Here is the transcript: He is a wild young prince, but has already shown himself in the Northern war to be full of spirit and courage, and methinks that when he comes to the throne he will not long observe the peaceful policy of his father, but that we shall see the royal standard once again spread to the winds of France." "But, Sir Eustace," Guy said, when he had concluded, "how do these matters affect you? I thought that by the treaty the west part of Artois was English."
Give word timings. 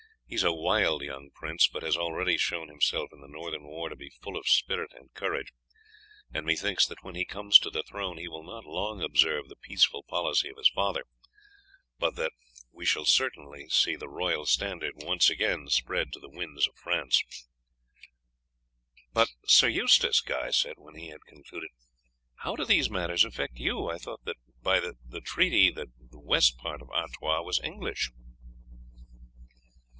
He 0.25 0.33
is 0.35 0.43
a 0.43 0.53
wild 0.53 1.01
young 1.03 1.29
prince, 1.31 1.67
but 1.67 1.83
has 1.83 1.97
already 1.97 2.37
shown 2.37 2.69
himself 2.69 3.09
in 3.11 3.19
the 3.19 3.27
Northern 3.27 3.63
war 3.65 3.89
to 3.89 3.97
be 3.97 4.09
full 4.09 4.37
of 4.37 4.47
spirit 4.47 4.89
and 4.95 5.13
courage, 5.13 5.51
and 6.33 6.45
methinks 6.45 6.87
that 6.87 7.03
when 7.03 7.15
he 7.15 7.25
comes 7.25 7.59
to 7.59 7.69
the 7.69 7.83
throne 7.83 8.17
he 8.17 8.29
will 8.29 8.41
not 8.41 8.65
long 8.65 9.03
observe 9.03 9.47
the 9.49 9.57
peaceful 9.57 10.03
policy 10.03 10.49
of 10.49 10.57
his 10.57 10.69
father, 10.69 11.03
but 11.99 12.15
that 12.15 12.31
we 12.71 12.85
shall 12.85 13.05
see 13.05 13.95
the 13.97 14.07
royal 14.07 14.45
standard 14.45 14.93
once 14.95 15.29
again 15.29 15.67
spread 15.67 16.13
to 16.13 16.19
the 16.19 16.29
winds 16.29 16.65
of 16.65 16.75
France." 16.77 17.21
"But, 19.13 19.29
Sir 19.45 19.67
Eustace," 19.67 20.21
Guy 20.21 20.49
said, 20.49 20.75
when 20.77 20.95
he 20.95 21.09
had 21.09 21.25
concluded, 21.27 21.69
"how 22.37 22.55
do 22.55 22.63
these 22.65 22.89
matters 22.89 23.25
affect 23.25 23.59
you? 23.59 23.87
I 23.89 23.97
thought 23.99 24.23
that 24.25 24.37
by 24.63 24.79
the 24.79 25.21
treaty 25.21 25.69
the 25.71 25.91
west 26.13 26.57
part 26.57 26.81
of 26.81 26.89
Artois 26.89 27.41
was 27.41 27.59
English." 27.61 28.09